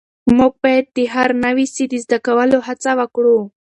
[0.37, 3.37] موږ باید د هر نوي سی د زده کولو هڅه وکړو.